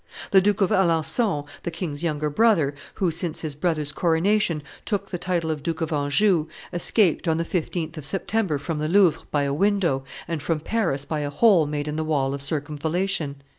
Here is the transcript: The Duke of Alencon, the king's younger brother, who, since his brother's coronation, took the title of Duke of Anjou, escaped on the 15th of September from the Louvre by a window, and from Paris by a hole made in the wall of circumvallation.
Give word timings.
The 0.31 0.41
Duke 0.41 0.61
of 0.61 0.71
Alencon, 0.71 1.45
the 1.61 1.69
king's 1.69 2.01
younger 2.01 2.31
brother, 2.31 2.73
who, 2.95 3.11
since 3.11 3.41
his 3.41 3.53
brother's 3.53 3.91
coronation, 3.91 4.63
took 4.83 5.11
the 5.11 5.19
title 5.19 5.51
of 5.51 5.61
Duke 5.61 5.79
of 5.79 5.93
Anjou, 5.93 6.47
escaped 6.73 7.27
on 7.27 7.37
the 7.37 7.45
15th 7.45 7.97
of 7.97 8.05
September 8.07 8.57
from 8.57 8.79
the 8.79 8.87
Louvre 8.87 9.21
by 9.29 9.43
a 9.43 9.53
window, 9.53 10.03
and 10.27 10.41
from 10.41 10.59
Paris 10.59 11.05
by 11.05 11.19
a 11.19 11.29
hole 11.29 11.67
made 11.67 11.87
in 11.87 11.97
the 11.97 12.03
wall 12.03 12.33
of 12.33 12.41
circumvallation. 12.41 13.43